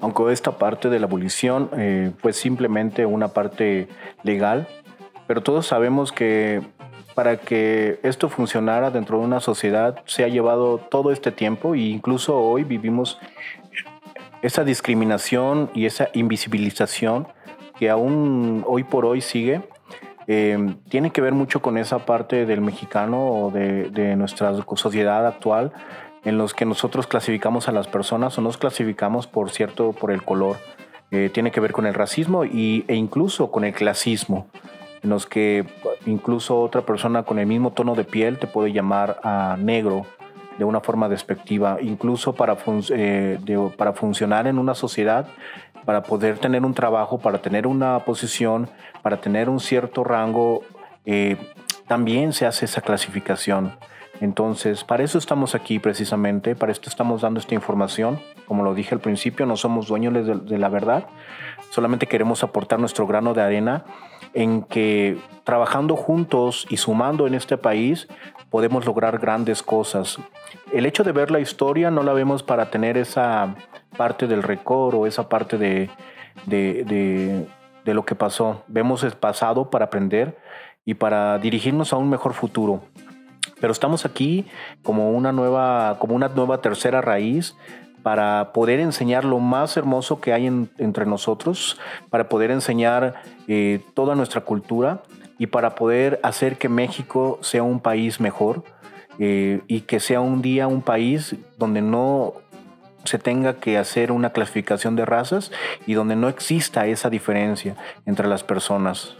Aunque 0.00 0.32
esta 0.32 0.58
parte 0.58 0.90
de 0.90 0.98
la 0.98 1.06
abolición 1.06 1.70
eh, 1.76 2.10
fue 2.18 2.32
simplemente 2.32 3.06
una 3.06 3.28
parte 3.28 3.88
legal, 4.22 4.66
pero 5.26 5.42
todos 5.42 5.66
sabemos 5.66 6.12
que 6.12 6.60
para 7.14 7.36
que 7.36 8.00
esto 8.02 8.28
funcionara 8.28 8.90
dentro 8.90 9.18
de 9.18 9.24
una 9.24 9.40
sociedad 9.40 10.02
se 10.04 10.24
ha 10.24 10.28
llevado 10.28 10.78
todo 10.78 11.12
este 11.12 11.30
tiempo 11.30 11.74
e 11.74 11.80
incluso 11.80 12.36
hoy 12.36 12.64
vivimos 12.64 13.18
esa 14.42 14.64
discriminación 14.64 15.70
y 15.72 15.86
esa 15.86 16.08
invisibilización 16.12 17.28
que 17.78 17.88
aún 17.88 18.64
hoy 18.66 18.82
por 18.82 19.06
hoy 19.06 19.20
sigue 19.20 19.62
eh, 20.26 20.76
tiene 20.88 21.10
que 21.10 21.20
ver 21.20 21.32
mucho 21.32 21.60
con 21.60 21.78
esa 21.78 22.00
parte 22.00 22.46
del 22.46 22.60
mexicano 22.60 23.26
o 23.26 23.50
de, 23.50 24.16
nuestra 24.16 24.54
sociedad 24.76 25.26
actual 25.26 25.72
en 26.24 26.38
los 26.38 26.54
que 26.54 26.64
nosotros 26.64 27.06
clasificamos 27.06 27.68
a 27.68 27.72
las 27.72 27.86
personas 27.86 28.38
o 28.38 28.40
nos 28.40 28.56
clasificamos 28.56 29.26
por 29.26 29.50
cierto 29.50 29.92
por 29.92 30.10
el 30.10 30.22
color. 30.22 30.56
Eh, 31.10 31.30
tiene 31.32 31.50
que 31.50 31.60
ver 31.60 31.72
con 31.72 31.86
el 31.86 31.94
racismo 31.94 32.44
y, 32.44 32.84
e 32.88 32.94
incluso 32.94 33.50
con 33.50 33.64
el 33.64 33.74
clasismo, 33.74 34.46
en 35.02 35.10
los 35.10 35.26
que 35.26 35.66
incluso 36.06 36.58
otra 36.60 36.82
persona 36.82 37.24
con 37.24 37.38
el 37.38 37.46
mismo 37.46 37.72
tono 37.72 37.94
de 37.94 38.04
piel 38.04 38.38
te 38.38 38.46
puede 38.46 38.72
llamar 38.72 39.20
negro 39.58 40.06
de 40.58 40.64
una 40.64 40.80
forma 40.80 41.08
despectiva, 41.08 41.78
incluso 41.80 42.34
para, 42.34 42.56
eh, 42.90 43.38
para 43.76 43.92
funcionar 43.92 44.46
en 44.46 44.58
una 44.58 44.74
sociedad 44.74 45.26
para 45.84 46.02
poder 46.02 46.38
tener 46.38 46.64
un 46.64 46.74
trabajo, 46.74 47.18
para 47.18 47.38
tener 47.38 47.66
una 47.66 48.00
posición, 48.00 48.68
para 49.02 49.20
tener 49.20 49.48
un 49.48 49.60
cierto 49.60 50.04
rango, 50.04 50.62
eh, 51.04 51.36
también 51.86 52.32
se 52.32 52.46
hace 52.46 52.64
esa 52.64 52.80
clasificación. 52.80 53.76
Entonces, 54.20 54.84
para 54.84 55.02
eso 55.02 55.18
estamos 55.18 55.54
aquí 55.54 55.78
precisamente, 55.78 56.54
para 56.54 56.72
esto 56.72 56.88
estamos 56.88 57.22
dando 57.22 57.40
esta 57.40 57.54
información. 57.54 58.20
Como 58.46 58.62
lo 58.62 58.74
dije 58.74 58.94
al 58.94 59.00
principio, 59.00 59.44
no 59.44 59.56
somos 59.56 59.88
dueños 59.88 60.14
de, 60.14 60.34
de 60.34 60.58
la 60.58 60.68
verdad, 60.68 61.06
solamente 61.70 62.06
queremos 62.06 62.42
aportar 62.44 62.78
nuestro 62.78 63.06
grano 63.06 63.34
de 63.34 63.42
arena 63.42 63.84
en 64.34 64.62
que 64.62 65.16
trabajando 65.44 65.96
juntos 65.96 66.66
y 66.68 66.76
sumando 66.76 67.26
en 67.26 67.34
este 67.34 67.56
país 67.56 68.08
podemos 68.50 68.84
lograr 68.84 69.18
grandes 69.18 69.62
cosas. 69.62 70.18
El 70.72 70.86
hecho 70.86 71.04
de 71.04 71.12
ver 71.12 71.30
la 71.30 71.40
historia 71.40 71.90
no 71.90 72.02
la 72.02 72.12
vemos 72.12 72.42
para 72.42 72.70
tener 72.70 72.96
esa 72.96 73.54
parte 73.96 74.26
del 74.26 74.42
récord 74.42 74.94
o 74.94 75.06
esa 75.06 75.28
parte 75.28 75.58
de, 75.58 75.90
de, 76.46 77.46
de, 77.84 77.94
lo 77.94 78.04
que 78.04 78.14
pasó. 78.14 78.62
Vemos 78.66 79.04
el 79.04 79.12
pasado 79.12 79.70
para 79.70 79.86
aprender 79.86 80.36
y 80.84 80.94
para 80.94 81.38
dirigirnos 81.38 81.92
a 81.92 81.96
un 81.96 82.10
mejor 82.10 82.34
futuro. 82.34 82.82
Pero 83.60 83.72
estamos 83.72 84.04
aquí 84.04 84.46
como 84.82 85.10
una 85.10 85.32
nueva, 85.32 85.96
como 85.98 86.14
una 86.14 86.28
nueva 86.28 86.60
tercera 86.60 87.00
raíz 87.00 87.56
para 88.04 88.52
poder 88.52 88.80
enseñar 88.80 89.24
lo 89.24 89.40
más 89.40 89.78
hermoso 89.78 90.20
que 90.20 90.34
hay 90.34 90.46
entre 90.46 91.06
nosotros, 91.06 91.80
para 92.10 92.28
poder 92.28 92.50
enseñar 92.50 93.14
eh, 93.48 93.80
toda 93.94 94.14
nuestra 94.14 94.42
cultura 94.42 95.02
y 95.38 95.46
para 95.46 95.74
poder 95.74 96.20
hacer 96.22 96.58
que 96.58 96.68
México 96.68 97.38
sea 97.40 97.62
un 97.62 97.80
país 97.80 98.20
mejor 98.20 98.62
eh, 99.18 99.62
y 99.68 99.80
que 99.80 100.00
sea 100.00 100.20
un 100.20 100.42
día 100.42 100.66
un 100.66 100.82
país 100.82 101.34
donde 101.56 101.80
no 101.80 102.34
se 103.04 103.18
tenga 103.18 103.54
que 103.54 103.78
hacer 103.78 104.12
una 104.12 104.30
clasificación 104.30 104.96
de 104.96 105.06
razas 105.06 105.50
y 105.86 105.94
donde 105.94 106.14
no 106.14 106.28
exista 106.28 106.86
esa 106.86 107.08
diferencia 107.08 107.74
entre 108.04 108.28
las 108.28 108.44
personas. 108.44 109.16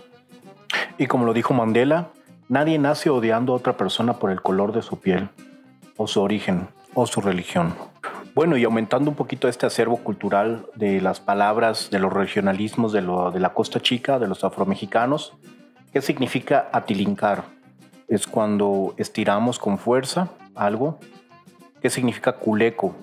Y 0.98 1.06
como 1.06 1.24
lo 1.24 1.32
dijo 1.32 1.54
Mandela, 1.54 2.10
nadie 2.50 2.78
nace 2.78 3.08
odiando 3.08 3.54
a 3.54 3.56
otra 3.56 3.78
persona 3.78 4.18
por 4.18 4.30
el 4.30 4.42
color 4.42 4.72
de 4.72 4.82
su 4.82 5.00
piel, 5.00 5.30
o 5.96 6.06
su 6.06 6.20
origen, 6.20 6.68
o 6.92 7.06
su 7.06 7.22
religión. 7.22 7.93
Bueno, 8.34 8.56
y 8.56 8.64
aumentando 8.64 9.10
un 9.10 9.16
poquito 9.16 9.46
este 9.46 9.66
acervo 9.66 9.98
cultural 9.98 10.66
de 10.74 11.00
las 11.00 11.20
palabras, 11.20 11.88
de 11.90 12.00
los 12.00 12.12
regionalismos 12.12 12.92
de, 12.92 13.00
la 13.00 13.54
costa 13.54 13.80
chica, 13.80 14.18
de 14.18 14.26
los 14.26 14.42
afromexicanos, 14.42 15.34
¿qué 15.92 16.00
significa 16.02 16.68
atilincar? 16.72 17.44
Es 18.08 18.26
cuando 18.26 18.94
estiramos 18.96 19.58
con 19.58 19.78
fuerza 19.78 20.30
algo. 20.54 20.98
¿Qué 21.80 21.90
significa 21.90 22.32
culeco? 22.32 22.94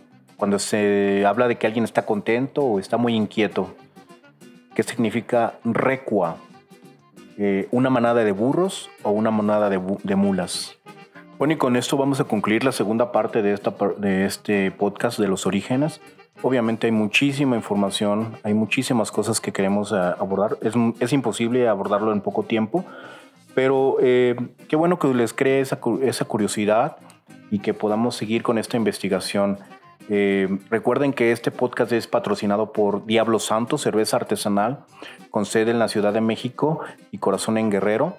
cuando 0.42 0.58
se 0.58 1.24
habla 1.24 1.48
de 1.48 1.60
que 1.60 1.68
alguien 1.68 1.86
está 1.86 2.04
contento 2.04 2.64
o 2.64 2.80
está 2.80 2.98
muy 2.98 3.14
inquieto. 3.16 3.76
que 4.74 4.82
significa 4.82 5.60
recua, 5.64 6.38
eh, 7.38 7.68
una 7.70 7.92
manada 7.92 8.24
de 8.24 8.32
burros 8.32 8.90
o 9.04 9.12
una 9.12 9.30
manada 9.30 9.70
de, 9.70 10.16
mulas. 10.16 10.78
Bueno, 11.42 11.56
y 11.56 11.58
con 11.58 11.76
esto 11.76 11.98
vamos 11.98 12.20
a 12.20 12.26
concluir 12.26 12.64
la 12.64 12.72
segunda 12.72 13.12
parte 13.12 13.42
de, 13.42 13.54
esta, 13.54 13.74
de 13.98 14.26
este 14.26 14.70
podcast 14.70 15.18
de 15.18 15.28
los 15.28 15.48
orígenes. 15.48 16.00
Obviamente 16.44 16.86
hay 16.86 16.92
muchísima 16.92 17.56
información, 17.56 18.38
hay 18.44 18.54
muchísimas 18.54 19.12
cosas 19.12 19.42
que 19.42 19.52
queremos 19.52 19.92
eh, 19.92 19.96
abordar. 19.96 20.60
Es, 20.62 20.76
es 21.00 21.14
imposible 21.14 21.68
abordarlo 21.68 22.14
en 22.14 22.22
poco 22.22 22.44
tiempo, 22.44 22.86
pero 23.56 23.98
eh, 24.02 24.36
qué 24.68 24.76
bueno 24.76 25.00
que 25.00 25.12
les 25.16 25.34
cree 25.34 25.62
esa, 25.62 25.80
esa, 26.04 26.26
curiosidad 26.26 26.98
y 27.50 27.58
que 27.58 27.74
podamos 27.74 28.16
seguir 28.16 28.44
con 28.44 28.60
esta 28.60 28.78
investigación. 28.78 29.58
Eh, 30.10 30.48
recuerden 30.70 31.12
que 31.12 31.32
este 31.32 31.50
podcast 31.50 31.92
es 31.92 32.06
patrocinado 32.06 32.72
por 32.72 33.08
Diablo 33.08 33.40
Santo, 33.40 33.80
cerveza 33.80 34.18
artesanal, 34.18 34.86
con 35.32 35.48
sede 35.48 35.72
en 35.72 35.80
la 35.80 35.88
Ciudad 35.88 36.14
de 36.14 36.22
México 36.22 36.82
y 37.10 37.18
corazón 37.18 37.58
en 37.58 37.72
Guerrero. 37.72 38.18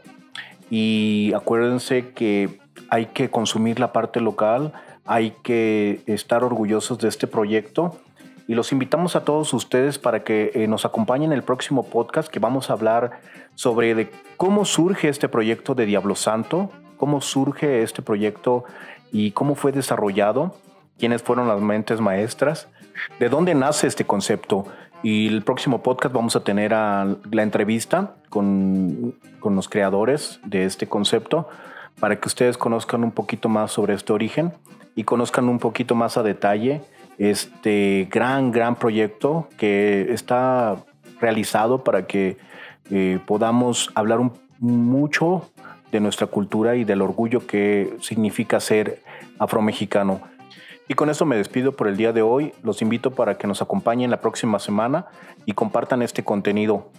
Y 0.70 1.32
acuérdense 1.34 2.12
que 2.14 2.61
hay 2.92 3.06
que 3.06 3.30
consumir 3.30 3.80
la 3.80 3.90
parte 3.90 4.20
local, 4.20 4.74
hay 5.06 5.30
que 5.42 6.02
estar 6.04 6.44
orgullosos 6.44 6.98
de 6.98 7.08
este 7.08 7.26
proyecto 7.26 7.96
y 8.46 8.54
los 8.54 8.70
invitamos 8.70 9.16
a 9.16 9.24
todos 9.24 9.54
ustedes 9.54 9.98
para 9.98 10.24
que 10.24 10.50
eh, 10.52 10.68
nos 10.68 10.84
acompañen 10.84 11.32
en 11.32 11.38
el 11.38 11.42
próximo 11.42 11.84
podcast 11.84 12.28
que 12.28 12.38
vamos 12.38 12.68
a 12.68 12.74
hablar 12.74 13.12
sobre 13.54 14.10
cómo 14.36 14.66
surge 14.66 15.08
este 15.08 15.30
proyecto 15.30 15.74
de 15.74 15.86
Diablo 15.86 16.14
Santo, 16.14 16.68
cómo 16.98 17.22
surge 17.22 17.82
este 17.82 18.02
proyecto 18.02 18.64
y 19.10 19.30
cómo 19.30 19.54
fue 19.54 19.72
desarrollado, 19.72 20.54
quiénes 20.98 21.22
fueron 21.22 21.48
las 21.48 21.62
mentes 21.62 21.98
maestras, 21.98 22.68
de 23.18 23.30
dónde 23.30 23.54
nace 23.54 23.86
este 23.86 24.04
concepto. 24.04 24.66
Y 25.02 25.28
el 25.28 25.42
próximo 25.42 25.82
podcast 25.82 26.14
vamos 26.14 26.36
a 26.36 26.44
tener 26.44 26.72
la 26.72 27.16
entrevista 27.32 28.16
con, 28.28 29.14
con 29.40 29.56
los 29.56 29.70
creadores 29.70 30.40
de 30.44 30.66
este 30.66 30.86
concepto 30.86 31.48
para 32.00 32.18
que 32.20 32.28
ustedes 32.28 32.56
conozcan 32.56 33.04
un 33.04 33.12
poquito 33.12 33.48
más 33.48 33.72
sobre 33.72 33.94
este 33.94 34.12
origen 34.12 34.52
y 34.94 35.04
conozcan 35.04 35.48
un 35.48 35.58
poquito 35.58 35.94
más 35.94 36.16
a 36.16 36.22
detalle 36.22 36.82
este 37.18 38.08
gran, 38.10 38.50
gran 38.50 38.76
proyecto 38.76 39.48
que 39.56 40.12
está 40.12 40.84
realizado 41.20 41.84
para 41.84 42.06
que 42.06 42.36
eh, 42.90 43.20
podamos 43.26 43.90
hablar 43.94 44.20
mucho 44.58 45.50
de 45.92 46.00
nuestra 46.00 46.26
cultura 46.26 46.74
y 46.76 46.84
del 46.84 47.02
orgullo 47.02 47.46
que 47.46 47.94
significa 48.00 48.58
ser 48.60 49.02
afromexicano. 49.38 50.20
Y 50.88 50.94
con 50.94 51.10
eso 51.10 51.24
me 51.24 51.36
despido 51.36 51.72
por 51.72 51.88
el 51.88 51.96
día 51.96 52.12
de 52.12 52.22
hoy. 52.22 52.52
Los 52.62 52.82
invito 52.82 53.12
para 53.12 53.38
que 53.38 53.46
nos 53.46 53.62
acompañen 53.62 54.10
la 54.10 54.20
próxima 54.20 54.58
semana 54.58 55.06
y 55.46 55.52
compartan 55.52 56.02
este 56.02 56.24
contenido. 56.24 56.90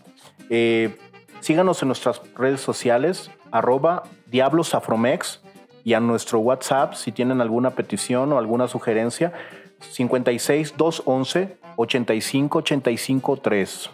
Eh, 0.50 0.98
síganos 1.42 1.82
en 1.82 1.90
nuestras 1.90 2.22
redes 2.36 2.62
sociales, 2.62 3.30
arroba 3.53 4.03
diablosafromex 4.31 5.39
y 5.83 5.93
a 5.93 6.00
nuestro 6.00 6.39
WhatsApp 6.39 6.95
si 6.95 7.12
tienen 7.12 7.39
alguna 7.39 7.69
petición 7.72 8.33
o 8.33 8.39
alguna 8.39 8.67
sugerencia 8.67 9.31
56 9.79 10.74
211 10.75 11.57
85 11.75 12.57
85 12.57 13.38
3. 13.38 13.89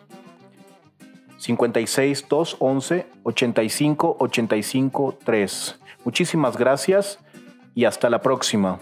56 1.37 2.25
211 2.29 3.07
85 3.23 4.17
85 4.19 5.17
3. 5.23 5.75
Muchísimas 6.05 6.57
gracias 6.57 7.19
y 7.75 7.85
hasta 7.85 8.09
la 8.09 8.21
próxima. 8.21 8.79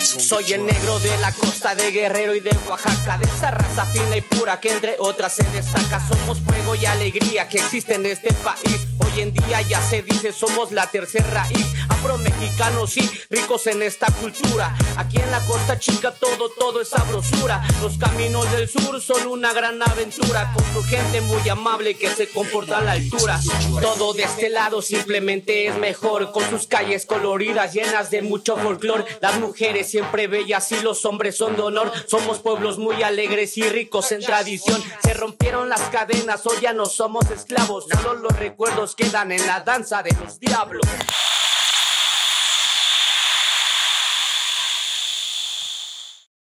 Soy 0.00 0.52
el 0.52 0.66
negro 0.66 0.98
de 0.98 1.16
la 1.18 1.32
costa 1.32 1.74
de 1.76 1.92
Guerrero 1.92 2.34
y 2.34 2.40
de 2.40 2.50
Oaxaca, 2.68 3.18
de 3.18 3.24
esa 3.24 3.52
raza 3.52 3.84
fina 3.86 4.16
y 4.16 4.20
pura 4.20 4.58
que 4.58 4.72
entre 4.72 4.96
otras 4.98 5.34
se 5.34 5.44
destaca. 5.50 6.00
Somos 6.00 6.40
fuego 6.40 6.74
y 6.74 6.86
alegría 6.86 7.48
que 7.48 7.58
existe 7.58 7.94
en 7.94 8.06
este 8.06 8.32
país. 8.34 8.88
Hoy 9.14 9.20
en 9.20 9.34
día 9.34 9.60
ya 9.62 9.80
se 9.82 10.02
dice 10.02 10.32
somos 10.32 10.72
la 10.72 10.86
tercera 10.86 11.26
raíz. 11.28 11.66
Afromexicanos 11.88 12.96
y 12.96 13.10
ricos 13.28 13.66
en 13.66 13.82
esta 13.82 14.06
cultura. 14.06 14.74
Aquí 14.96 15.18
en 15.18 15.30
la 15.30 15.40
costa 15.40 15.78
chica 15.78 16.12
todo, 16.12 16.48
todo 16.58 16.80
es 16.80 16.88
sabrosura. 16.88 17.62
Los 17.82 17.98
caminos 17.98 18.50
del 18.52 18.68
sur 18.68 19.00
son 19.00 19.26
una 19.26 19.52
gran 19.52 19.82
aventura. 19.82 20.52
Con 20.54 20.64
su 20.72 20.82
gente 20.88 21.20
muy 21.20 21.46
amable 21.48 21.94
que 21.94 22.08
se 22.08 22.28
comporta 22.28 22.78
a 22.78 22.82
la 22.82 22.92
altura. 22.92 23.38
Todo 23.80 24.14
de 24.14 24.22
este 24.22 24.48
lado 24.48 24.80
simplemente 24.80 25.66
es 25.66 25.76
mejor. 25.76 26.32
Con 26.32 26.48
sus 26.48 26.66
calles 26.66 27.04
coloridas 27.04 27.74
llenas 27.74 28.10
de 28.10 28.22
mucho 28.22 28.56
folclor. 28.56 29.04
Las 29.20 29.38
mujeres 29.38 29.90
siempre 29.90 30.26
bellas 30.26 30.72
y 30.72 30.80
los 30.80 31.04
hombres 31.04 31.36
son 31.36 31.56
de 31.56 31.62
honor. 31.62 31.92
Somos 32.06 32.38
pueblos 32.38 32.78
muy 32.78 33.02
alegres 33.02 33.58
y 33.58 33.62
ricos 33.62 34.10
en 34.12 34.22
tradición. 34.22 34.82
Se 35.02 35.12
rompieron 35.14 35.68
las 35.68 35.82
cadenas, 35.90 36.46
hoy 36.46 36.56
ya 36.62 36.72
no 36.72 36.86
somos 36.86 37.30
esclavos. 37.30 37.86
Solo 38.02 38.14
los 38.14 38.38
recuerdos 38.38 38.96
quedan 39.02 39.32
en 39.32 39.46
la 39.46 39.60
danza 39.60 40.02
de 40.02 40.12
los 40.12 40.38
diablos. 40.38 40.86